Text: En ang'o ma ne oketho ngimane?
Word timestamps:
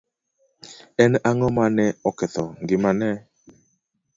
En 1.03 1.11
ang'o 1.29 1.47
ma 1.57 1.65
ne 1.75 1.85
oketho 2.09 2.45
ngimane? 2.61 3.09